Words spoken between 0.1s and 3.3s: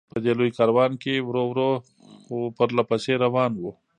په دې لوی کاروان کې ورو ورو، خو پرله پسې